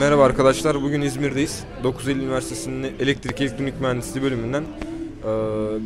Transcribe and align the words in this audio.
Merhaba 0.00 0.24
arkadaşlar, 0.24 0.82
bugün 0.82 1.00
İzmir'deyiz. 1.00 1.64
9 1.84 2.08
Eylül 2.08 2.22
Üniversitesi'nin 2.22 2.82
Elektrik 3.00 3.40
Elektronik 3.40 3.80
Mühendisliği 3.80 4.24
bölümünden 4.24 4.64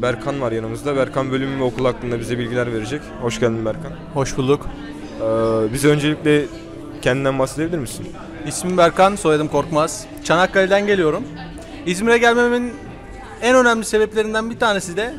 Berkan 0.02 0.40
var 0.40 0.52
yanımızda. 0.52 0.96
Berkan 0.96 1.30
bölümü 1.30 1.60
ve 1.60 1.62
okul 1.62 1.84
hakkında 1.84 2.20
bize 2.20 2.38
bilgiler 2.38 2.72
verecek. 2.72 3.02
Hoş 3.22 3.40
geldin 3.40 3.64
Berkan. 3.64 3.92
Hoş 4.14 4.36
bulduk. 4.36 4.66
Bize 5.72 5.88
öncelikle 5.88 6.44
kendinden 7.02 7.38
bahsedebilir 7.38 7.78
misin? 7.78 8.06
İsmim 8.46 8.76
Berkan, 8.76 9.16
soyadım 9.16 9.48
Korkmaz. 9.48 10.06
Çanakkale'den 10.24 10.86
geliyorum. 10.86 11.24
İzmir'e 11.86 12.18
gelmemin 12.18 12.72
en 13.42 13.56
önemli 13.56 13.84
sebeplerinden 13.84 14.50
bir 14.50 14.58
tanesi 14.58 14.96
de 14.96 15.14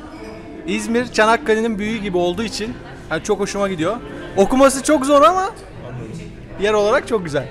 İzmir 0.67 1.11
Çanakkale'nin 1.11 1.79
büyüğü 1.79 1.97
gibi 1.97 2.17
olduğu 2.17 2.43
için 2.43 2.73
yani 3.11 3.23
çok 3.23 3.39
hoşuma 3.39 3.69
gidiyor. 3.69 3.97
Okuması 4.37 4.83
çok 4.83 5.05
zor 5.05 5.21
ama 5.21 5.49
yer 6.61 6.73
olarak 6.73 7.07
çok 7.07 7.25
güzel. 7.25 7.47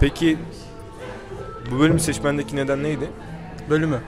Peki 0.00 0.38
bu 1.70 1.80
bölümü 1.80 2.00
seçmendeki 2.00 2.56
neden 2.56 2.82
neydi? 2.82 3.10
Bölümü. 3.70 4.00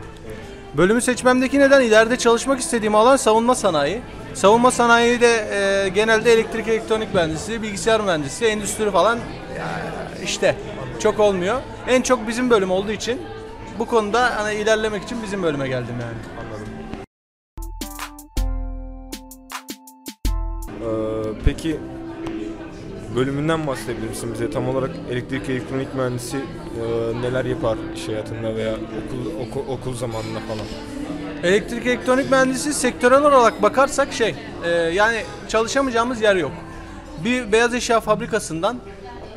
Bölümü 0.77 1.00
seçmemdeki 1.00 1.58
neden 1.58 1.80
ileride 1.80 2.16
çalışmak 2.16 2.60
istediğim 2.60 2.94
alan 2.94 3.16
savunma 3.16 3.55
sanayi. 3.55 4.00
Savunma 4.34 4.70
sanayi 4.70 5.20
de 5.20 5.27
e, 5.27 5.88
genelde 5.88 6.32
elektrik 6.32 6.68
elektronik 6.68 7.14
mühendisliği, 7.14 7.62
bilgisayar 7.62 8.00
mühendisliği, 8.00 8.50
endüstri 8.52 8.91
falan 8.91 9.16
ya, 9.58 9.66
işte 10.24 10.56
çok 10.98 11.20
olmuyor. 11.20 11.60
En 11.88 12.02
çok 12.02 12.28
bizim 12.28 12.50
bölüm 12.50 12.70
olduğu 12.70 12.92
için 12.92 13.20
bu 13.78 13.86
konuda 13.86 14.36
hani 14.36 14.55
ilerlemek 14.55 15.02
için 15.02 15.22
bizim 15.22 15.42
bölüme 15.42 15.69
geldim 15.69 15.94
yani. 16.00 16.16
Anladım. 16.41 16.66
Eee, 20.80 21.33
peki 21.44 21.80
bölümünden 23.17 23.67
bahsedebilir 23.67 24.08
misin 24.08 24.30
bize? 24.34 24.50
Tam 24.50 24.69
olarak 24.69 24.91
elektrik 25.11 25.48
elektronik 25.48 25.94
mühendisi 25.94 26.36
eee, 26.36 27.22
neler 27.22 27.44
yapar 27.44 27.77
iş 27.97 28.08
hayatında 28.08 28.56
veya 28.56 28.72
okul, 28.74 29.41
okul, 29.48 29.72
okul 29.72 29.94
zamanında 29.94 30.39
falan? 30.48 30.67
Elektrik 31.42 31.86
elektronik 31.86 32.30
mühendisi 32.30 32.74
sektörel 32.74 33.22
olarak 33.24 33.62
bakarsak 33.62 34.12
şey 34.12 34.34
e, 34.64 34.70
yani 34.70 35.17
çalışamayacağımız 35.48 36.22
yer 36.22 36.36
yok. 36.36 36.52
Bir 37.24 37.52
beyaz 37.52 37.74
eşya 37.74 38.00
fabrikasından 38.00 38.78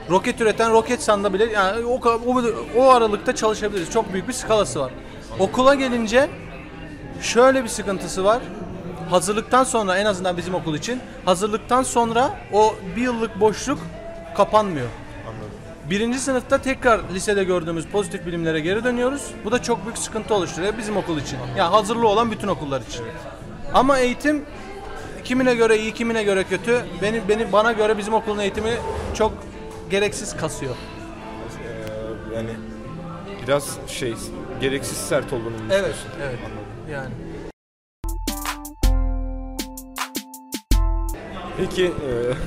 roket 0.09 0.41
üreten 0.41 0.71
Roketsan'da 0.71 1.33
bile 1.33 1.45
yani 1.45 1.85
o, 1.85 1.99
o, 2.27 2.43
o 2.77 2.89
aralıkta 2.89 3.35
çalışabiliriz. 3.35 3.91
Çok 3.91 4.13
büyük 4.13 4.27
bir 4.27 4.33
skalası 4.33 4.79
var. 4.79 4.91
Okula 5.39 5.75
gelince 5.75 6.29
şöyle 7.21 7.63
bir 7.63 7.69
sıkıntısı 7.69 8.23
var. 8.23 8.41
Hazırlıktan 9.09 9.63
sonra 9.63 9.97
en 9.97 10.05
azından 10.05 10.37
bizim 10.37 10.55
okul 10.55 10.75
için 10.75 11.01
hazırlıktan 11.25 11.83
sonra 11.83 12.31
o 12.53 12.75
bir 12.95 13.01
yıllık 13.01 13.39
boşluk 13.39 13.79
kapanmıyor. 14.37 14.87
Anladım. 15.27 15.49
Birinci 15.89 16.19
sınıfta 16.19 16.57
tekrar 16.57 17.01
lisede 17.13 17.43
gördüğümüz 17.43 17.85
pozitif 17.87 18.25
bilimlere 18.25 18.59
geri 18.59 18.83
dönüyoruz. 18.83 19.21
Bu 19.45 19.51
da 19.51 19.61
çok 19.61 19.85
büyük 19.85 19.97
sıkıntı 19.97 20.33
oluşturuyor 20.33 20.77
bizim 20.77 20.97
okul 20.97 21.17
için. 21.17 21.37
Yani 21.57 21.69
hazırlı 21.75 22.07
olan 22.07 22.31
bütün 22.31 22.47
okullar 22.47 22.81
için. 22.81 23.05
Ama 23.73 23.99
eğitim 23.99 24.45
kimine 25.23 25.55
göre 25.55 25.77
iyi, 25.77 25.93
kimine 25.93 26.23
göre 26.23 26.43
kötü. 26.43 26.85
Beni, 27.01 27.21
beni 27.29 27.51
bana 27.51 27.71
göre 27.71 27.97
bizim 27.97 28.13
okulun 28.13 28.39
eğitimi 28.39 28.71
çok 29.13 29.33
gereksiz 29.89 30.37
kasıyor. 30.37 30.75
Eee, 31.63 32.35
yani 32.35 32.49
biraz 33.43 33.77
şey 33.87 34.13
gereksiz 34.61 34.97
sert 34.97 35.33
olduğunu 35.33 35.55
Evet, 35.71 35.95
evet. 36.23 36.39
Yani. 36.91 37.09
Peki 41.57 41.83
eee, 41.83 41.91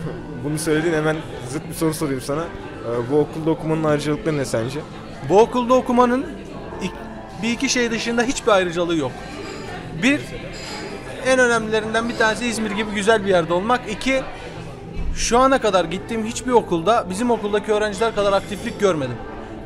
bunu 0.45 0.59
söyledin 0.59 0.93
hemen 0.93 1.17
zıt 1.51 1.69
bir 1.69 1.75
soru 1.75 1.95
sorayım 1.95 2.21
sana. 2.21 2.43
Eee, 2.43 3.11
bu 3.11 3.19
okulda 3.19 3.51
okumanın 3.51 3.85
ayrıcalıkları 3.85 4.37
ne 4.37 4.45
sence? 4.45 4.81
Bu 5.29 5.41
okulda 5.41 5.75
okumanın 5.75 6.27
bir 7.43 7.51
iki 7.51 7.69
şey 7.69 7.91
dışında 7.91 8.23
hiçbir 8.23 8.53
ayrıcalığı 8.53 8.97
yok. 8.97 9.13
Bir, 10.03 10.21
en 11.27 11.39
önemlilerinden 11.39 12.09
bir 12.09 12.17
tanesi 12.17 12.47
İzmir 12.47 12.71
gibi 12.71 12.91
güzel 12.91 13.25
bir 13.25 13.31
yerde 13.31 13.53
olmak. 13.53 13.81
İki, 13.91 14.23
şu 15.17 15.39
ana 15.39 15.61
kadar 15.61 15.85
gittiğim 15.85 16.27
hiçbir 16.27 16.53
okulda 16.53 17.07
bizim 17.11 17.31
okuldaki 17.31 17.73
öğrenciler 17.73 18.15
kadar 18.15 18.33
aktiflik 18.33 18.81
görmedim. 18.81 19.17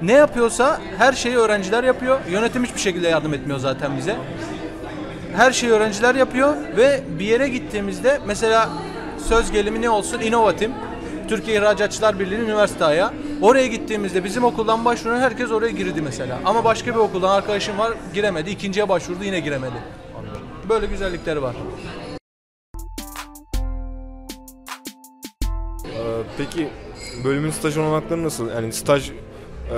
Ne 0.02 0.12
yapıyorsa 0.12 0.80
her 0.98 1.12
şeyi 1.12 1.36
öğrenciler 1.36 1.84
yapıyor. 1.84 2.20
Yönetim 2.30 2.64
hiçbir 2.64 2.80
şekilde 2.80 3.08
yardım 3.08 3.34
etmiyor 3.34 3.58
zaten 3.58 3.96
bize. 3.98 4.16
Her 5.36 5.52
şeyi 5.52 5.72
öğrenciler 5.72 6.14
yapıyor 6.14 6.56
ve 6.76 7.00
bir 7.18 7.24
yere 7.24 7.48
gittiğimizde 7.48 8.20
mesela 8.26 8.68
söz 9.28 9.52
gelimi 9.52 9.82
ne 9.82 9.90
olsun? 9.90 10.20
İnovatim. 10.20 10.72
Türkiye 11.28 11.56
İhracatçılar 11.56 12.18
Birliği 12.18 12.38
üniversite. 12.38 13.04
Oraya 13.42 13.66
gittiğimizde 13.66 14.24
bizim 14.24 14.44
okuldan 14.44 14.84
başvuran 14.84 15.20
herkes 15.20 15.50
oraya 15.50 15.70
girdi 15.70 16.02
mesela. 16.02 16.38
Ama 16.44 16.64
başka 16.64 16.90
bir 16.90 17.00
okuldan 17.00 17.30
arkadaşım 17.30 17.78
var 17.78 17.92
giremedi. 18.14 18.50
İkinciye 18.50 18.88
başvurdu 18.88 19.24
yine 19.24 19.40
giremedi. 19.40 19.76
Böyle 20.68 20.86
güzellikleri 20.86 21.42
var. 21.42 21.54
Peki 26.38 26.68
bölümün 27.24 27.50
staj 27.50 27.76
olanakları 27.76 28.24
nasıl? 28.24 28.50
Yani 28.50 28.72
staj 28.72 29.10
eee, 29.10 29.76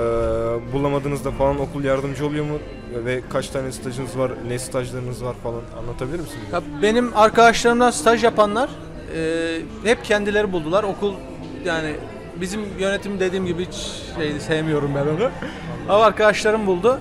bulamadığınızda 0.73 1.31
falan 1.31 1.59
okul 1.59 1.83
yardımcı 1.83 2.25
oluyor 2.25 2.45
mu? 2.45 2.57
Ve 3.05 3.21
kaç 3.29 3.47
tane 3.49 3.71
stajınız 3.71 4.17
var, 4.17 4.31
ne 4.47 4.59
stajlarınız 4.59 5.23
var 5.23 5.35
falan 5.43 5.61
anlatabilir 5.79 6.19
misin? 6.19 6.37
bize? 6.45 6.55
Ya 6.55 6.61
benim 6.81 7.11
arkadaşlarımdan 7.17 7.91
staj 7.91 8.23
yapanlar 8.23 8.69
e, 9.15 9.59
hep 9.83 10.05
kendileri 10.05 10.51
buldular. 10.51 10.83
Okul 10.83 11.13
yani 11.65 11.95
bizim 12.41 12.61
yönetim 12.79 13.19
dediğim 13.19 13.45
gibi 13.45 13.65
hiç 13.65 13.75
şey 14.15 14.39
sevmiyorum 14.39 14.91
ben 14.95 15.01
onu. 15.07 15.29
Ama 15.89 16.03
arkadaşlarım 16.05 16.67
buldu. 16.67 16.99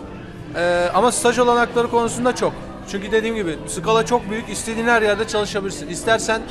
E, 0.56 0.88
ama 0.94 1.12
staj 1.12 1.38
olanakları 1.38 1.90
konusunda 1.90 2.34
çok. 2.36 2.52
Çünkü 2.90 3.12
dediğim 3.12 3.36
gibi 3.36 3.56
skala 3.66 4.06
çok 4.06 4.30
büyük. 4.30 4.48
İstediğin 4.48 4.86
her 4.86 5.02
yerde 5.02 5.26
çalışabilirsin. 5.28 5.88
İstersen 5.88 6.42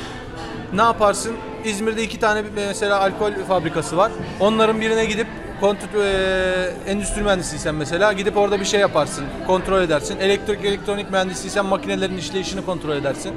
ne 0.73 0.81
yaparsın? 0.81 1.35
İzmir'de 1.65 2.03
iki 2.03 2.19
tane 2.19 2.43
mesela 2.55 2.99
alkol 2.99 3.31
fabrikası 3.47 3.97
var. 3.97 4.11
Onların 4.39 4.81
birine 4.81 5.05
gidip 5.05 5.27
kontrol 5.61 6.01
e, 6.01 6.73
endüstri 6.87 7.21
mühendisiysen 7.21 7.75
mesela 7.75 8.13
gidip 8.13 8.37
orada 8.37 8.59
bir 8.59 8.65
şey 8.65 8.79
yaparsın. 8.79 9.25
Kontrol 9.47 9.81
edersin. 9.81 10.19
Elektrik 10.19 10.65
elektronik 10.65 11.11
mühendisiysen 11.11 11.65
makinelerin 11.65 12.17
işleyişini 12.17 12.65
kontrol 12.65 12.95
edersin. 12.95 13.33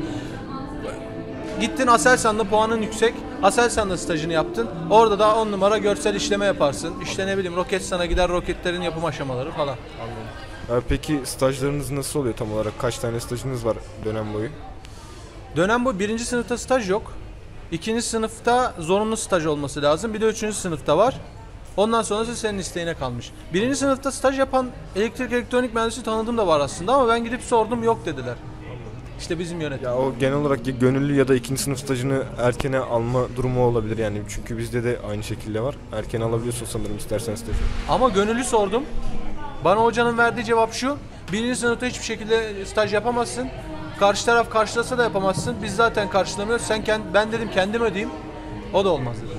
Gittin 1.60 1.86
Aselsan'da 1.86 2.44
puanın 2.44 2.82
yüksek. 2.82 3.14
Aselsan'da 3.42 3.96
stajını 3.96 4.32
yaptın. 4.32 4.68
Orada 4.90 5.18
da 5.18 5.36
10 5.36 5.52
numara 5.52 5.78
görsel 5.78 6.14
işleme 6.14 6.46
yaparsın. 6.46 6.94
İşte 7.02 7.26
ne 7.26 7.38
bileyim 7.38 7.56
Roketsan'a 7.56 8.06
gider 8.06 8.28
roketlerin 8.28 8.82
yapım 8.82 9.04
aşamaları 9.04 9.50
falan. 9.50 9.76
Eee, 10.70 10.76
peki 10.88 11.20
stajlarınız 11.24 11.90
nasıl 11.90 12.20
oluyor 12.20 12.34
tam 12.36 12.52
olarak? 12.52 12.78
Kaç 12.78 12.98
tane 12.98 13.20
stajınız 13.20 13.66
var 13.66 13.76
dönem 14.04 14.34
boyu? 14.34 14.48
Dönem 15.56 15.84
bu 15.84 15.98
birinci 15.98 16.24
sınıfta 16.24 16.58
staj 16.58 16.90
yok. 16.90 17.12
İkinci 17.72 18.02
sınıfta 18.02 18.74
zorunlu 18.78 19.16
staj 19.16 19.46
olması 19.46 19.82
lazım. 19.82 20.14
Bir 20.14 20.20
de 20.20 20.26
üçüncü 20.26 20.56
sınıfta 20.56 20.98
var. 20.98 21.16
Ondan 21.76 22.02
sonrası 22.02 22.36
senin 22.36 22.58
isteğine 22.58 22.94
kalmış. 22.94 23.30
Birinci 23.54 23.76
sınıfta 23.76 24.12
staj 24.12 24.38
yapan 24.38 24.70
elektrik 24.96 25.32
elektronik 25.32 25.74
mühendisi 25.74 26.02
tanıdığım 26.02 26.38
da 26.38 26.46
var 26.46 26.60
aslında 26.60 26.94
ama 26.94 27.08
ben 27.08 27.24
gidip 27.24 27.42
sordum 27.42 27.82
yok 27.84 28.06
dediler. 28.06 28.34
İşte 29.20 29.38
bizim 29.38 29.60
yönetim. 29.60 29.84
Ya 29.84 29.96
o 29.96 30.14
genel 30.20 30.34
olarak 30.34 30.60
gönüllü 30.80 31.14
ya 31.14 31.28
da 31.28 31.34
ikinci 31.34 31.62
sınıf 31.62 31.78
stajını 31.78 32.22
erkene 32.38 32.78
alma 32.78 33.20
durumu 33.36 33.64
olabilir 33.64 33.98
yani. 33.98 34.22
Çünkü 34.28 34.58
bizde 34.58 34.84
de 34.84 34.98
aynı 35.10 35.22
şekilde 35.22 35.60
var. 35.60 35.74
Erken 35.92 36.20
alabiliyorsun 36.20 36.66
sanırım 36.66 36.96
istersen 36.96 37.34
stajı. 37.34 37.58
Ama 37.88 38.08
gönüllü 38.08 38.44
sordum. 38.44 38.82
Bana 39.64 39.80
hocanın 39.80 40.18
verdiği 40.18 40.44
cevap 40.44 40.72
şu. 40.72 40.96
Birinci 41.32 41.56
sınıfta 41.60 41.86
hiçbir 41.86 42.04
şekilde 42.04 42.64
staj 42.66 42.94
yapamazsın. 42.94 43.48
Karşı 44.00 44.26
taraf 44.26 44.50
karşılasa 44.50 44.98
da 44.98 45.02
yapamazsın. 45.02 45.56
Biz 45.62 45.76
zaten 45.76 46.10
karşılamıyoruz. 46.10 46.66
Sen 46.66 46.84
kend, 46.84 47.02
ben 47.14 47.32
dedim 47.32 47.50
kendim 47.54 47.82
ödeyeyim. 47.82 48.10
O 48.74 48.84
da 48.84 48.88
olmaz 48.88 49.16
dedi. 49.22 49.30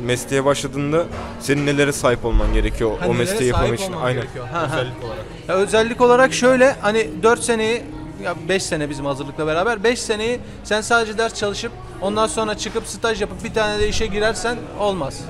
Mesleğe 0.00 0.44
başladığında 0.44 1.04
senin 1.40 1.66
nelere 1.66 1.92
sahip 1.92 2.24
olman 2.24 2.54
gerekiyor 2.54 2.90
Ha, 2.90 2.96
o 3.06 3.08
nelere 3.08 3.18
mesleği 3.18 3.38
sahip 3.52 3.54
yapamak 3.54 3.80
için. 3.80 3.92
olman 3.92 4.04
Aynen. 4.06 4.20
gerekiyor. 4.22 4.46
Ha, 4.52 4.60
ha. 4.60 4.66
Özellik 4.80 5.04
olarak. 5.04 5.24
Ya 5.48 5.54
özellik 5.54 6.00
olarak 6.00 6.32
şöyle 6.32 6.72
hani 6.80 7.10
4 7.22 7.42
seneyi 7.42 7.82
ya 8.24 8.34
5 8.48 8.62
sene 8.62 8.90
bizim 8.90 9.06
hazırlıkla 9.06 9.46
beraber 9.46 9.84
5 9.84 9.98
seneyi 10.02 10.40
sen 10.64 10.80
sadece 10.80 11.18
ders 11.18 11.34
çalışıp 11.34 11.72
ondan 12.00 12.26
sonra 12.26 12.54
çıkıp 12.58 12.86
staj 12.86 13.20
yapıp 13.20 13.44
bir 13.44 13.54
tane 13.54 13.78
de 13.80 13.88
işe 13.88 14.06
girersen 14.06 14.56
olmaz. 14.80 15.20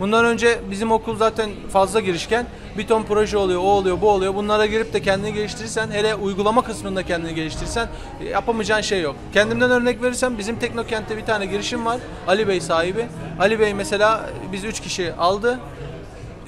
Bundan 0.00 0.24
önce 0.24 0.58
bizim 0.70 0.92
okul 0.92 1.16
zaten 1.16 1.50
fazla 1.72 2.00
girişken 2.00 2.46
bir 2.78 2.86
ton 2.86 3.02
proje 3.02 3.36
oluyor, 3.36 3.60
o 3.60 3.64
oluyor, 3.64 4.00
bu 4.00 4.10
oluyor. 4.10 4.34
Bunlara 4.34 4.66
girip 4.66 4.92
de 4.92 5.02
kendini 5.02 5.34
geliştirirsen, 5.34 5.90
hele 5.90 6.14
uygulama 6.14 6.62
kısmında 6.62 7.02
kendini 7.02 7.34
geliştirirsen 7.34 7.88
e, 8.20 8.24
yapamayacağın 8.24 8.80
şey 8.80 9.00
yok. 9.00 9.16
Kendimden 9.32 9.70
örnek 9.70 10.02
verirsem 10.02 10.38
bizim 10.38 10.58
Teknokent'te 10.58 11.16
bir 11.16 11.24
tane 11.24 11.46
girişim 11.46 11.86
var. 11.86 11.98
Ali 12.28 12.48
Bey 12.48 12.60
sahibi. 12.60 13.06
Ali 13.40 13.60
Bey 13.60 13.74
mesela 13.74 14.30
e, 14.48 14.52
biz 14.52 14.64
3 14.64 14.80
kişi 14.80 15.14
aldı. 15.14 15.58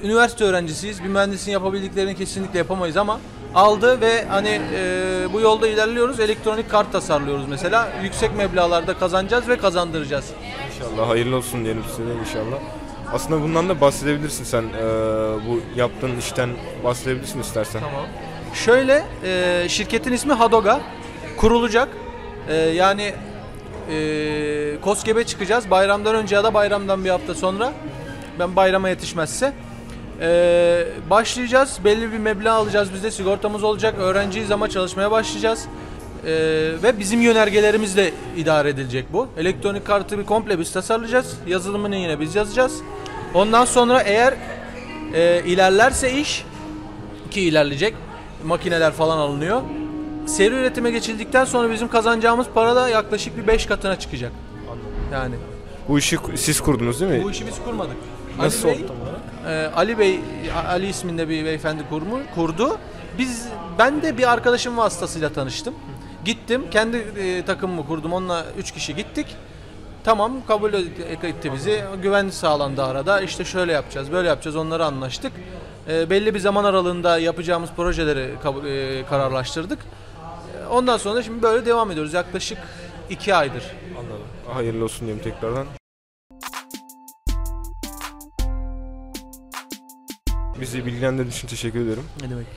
Üniversite 0.03 0.43
öğrencisiyiz. 0.43 1.03
Bir 1.03 1.09
mühendisin 1.09 1.51
yapabildiklerini 1.51 2.15
kesinlikle 2.15 2.57
yapamayız 2.57 2.97
ama 2.97 3.19
aldı 3.55 4.01
ve 4.01 4.25
hani 4.25 4.61
e, 4.75 5.27
bu 5.33 5.39
yolda 5.41 5.67
ilerliyoruz. 5.67 6.19
Elektronik 6.19 6.69
kart 6.69 6.91
tasarlıyoruz 6.91 7.47
mesela. 7.49 7.89
Yüksek 8.03 8.35
meblağlarda 8.35 8.93
kazanacağız 8.93 9.47
ve 9.47 9.57
kazandıracağız. 9.57 10.25
İnşallah 10.75 11.09
hayırlı 11.09 11.35
olsun 11.35 11.63
diyelim 11.65 11.83
size 11.95 12.03
inşallah. 12.03 12.78
Aslında 13.13 13.41
bundan 13.41 13.69
da 13.69 13.81
bahsedebilirsin 13.81 14.43
sen. 14.43 14.61
Ee, 14.63 14.83
bu 15.47 15.61
yaptığın 15.75 16.17
işten 16.17 16.49
bahsedebilirsin 16.83 17.41
istersen. 17.41 17.79
Tamam. 17.79 18.05
Şöyle 18.53 19.03
e, 19.23 19.65
şirketin 19.69 20.13
ismi 20.13 20.33
Hadoga 20.33 20.81
kurulacak. 21.37 21.89
E, 22.49 22.55
yani 22.55 23.13
e, 23.91 24.81
KOSGEB'e 24.81 25.23
çıkacağız. 25.23 25.71
Bayramdan 25.71 26.15
önce 26.15 26.35
ya 26.35 26.43
da 26.43 26.53
bayramdan 26.53 27.05
bir 27.05 27.09
hafta 27.09 27.35
sonra. 27.35 27.73
Ben 28.39 28.55
bayrama 28.55 28.89
yetişmezse. 28.89 29.53
E, 30.21 30.85
başlayacağız. 31.09 31.79
Belli 31.83 32.11
bir 32.11 32.17
meblağ 32.17 32.53
alacağız. 32.53 32.93
Bizde 32.93 33.11
sigortamız 33.11 33.63
olacak. 33.63 33.95
Öğrenciyiz 33.99 34.51
ama 34.51 34.69
çalışmaya 34.69 35.11
başlayacağız. 35.11 35.65
E, 36.25 36.31
ve 36.83 36.99
bizim 36.99 37.21
yönergelerimizle 37.21 38.13
idare 38.37 38.69
edilecek 38.69 39.05
bu. 39.13 39.27
Elektronik 39.37 39.85
kartı 39.85 40.19
bir 40.19 40.25
komple 40.25 40.59
biz 40.59 40.71
tasarlayacağız. 40.71 41.37
Yazılımını 41.47 41.95
yine 41.95 42.19
biz 42.19 42.35
yazacağız. 42.35 42.73
Ondan 43.33 43.65
sonra 43.65 44.01
eğer 44.01 44.33
e, 45.13 45.41
ilerlerse 45.45 46.13
iş 46.13 46.45
ki 47.31 47.41
ilerleyecek. 47.41 47.95
Makineler 48.45 48.91
falan 48.91 49.17
alınıyor. 49.17 49.61
Seri 50.25 50.55
üretime 50.55 50.91
geçildikten 50.91 51.45
sonra 51.45 51.71
bizim 51.71 51.87
kazanacağımız 51.87 52.47
para 52.53 52.75
da 52.75 52.89
yaklaşık 52.89 53.37
bir 53.37 53.47
5 53.47 53.65
katına 53.65 53.99
çıkacak. 53.99 54.31
Yani 55.13 55.35
Bu 55.89 55.99
işi 55.99 56.17
siz 56.35 56.61
kurdunuz 56.61 57.01
değil 57.01 57.11
mi? 57.11 57.23
bu 57.23 57.31
işi 57.31 57.47
biz 57.47 57.55
kurmadık. 57.65 57.95
Nasıl 58.37 58.67
Ali 58.67 58.77
Bey, 58.77 58.83
oldu 58.83 58.87
tam 58.93 59.01
olarak? 59.01 59.19
e, 59.73 59.75
Ali 59.75 59.99
Bey, 59.99 60.19
Ali 60.67 60.87
isminde 60.87 61.29
bir 61.29 61.45
beyefendi 61.45 61.83
kurmu, 61.89 62.19
kurdu. 62.35 62.77
Biz, 63.17 63.45
ben 63.79 64.01
de 64.01 64.17
bir 64.17 64.31
arkadaşım 64.31 64.77
vasıtasıyla 64.77 65.29
tanıştım. 65.33 65.73
Gittim, 66.25 66.63
kendi 66.71 66.97
e, 66.97 67.45
takımımı 67.45 67.87
kurdum. 67.87 68.13
Onunla 68.13 68.45
3 68.57 68.71
kişi 68.71 68.95
gittik. 68.95 69.27
Tamam 70.03 70.33
kabul 70.47 70.73
etti 70.73 71.53
bizi. 71.53 71.83
Güvenlik 72.03 72.33
sağlandı 72.33 72.83
arada. 72.83 73.21
İşte 73.21 73.45
şöyle 73.45 73.71
yapacağız, 73.71 74.11
böyle 74.11 74.27
yapacağız. 74.27 74.55
Onları 74.55 74.85
anlaştık. 74.85 75.31
E, 75.89 76.09
belli 76.09 76.33
bir 76.33 76.39
zaman 76.39 76.63
aralığında 76.63 77.19
yapacağımız 77.19 77.69
projeleri 77.75 78.31
kabul- 78.43 78.65
e, 78.65 79.05
kararlaştırdık. 79.05 79.79
E, 80.63 80.67
Ondan 80.67 80.97
sonra 80.97 81.23
şimdi 81.23 81.41
böyle 81.41 81.65
devam 81.65 81.91
ediyoruz. 81.91 82.13
Yaklaşık 82.13 82.57
2 83.09 83.35
aydır. 83.35 83.63
Anladım. 83.99 84.25
Hayırlı 84.53 84.83
olsun 84.83 84.99
diyeyim 85.07 85.23
tekrardan. 85.23 85.67
Bizi 90.61 90.85
bilgilendirdiğin 90.85 91.31
için 91.31 91.47
teşekkür 91.47 91.79
ederim. 91.79 92.03
Ne 92.21 92.29
demek? 92.29 92.47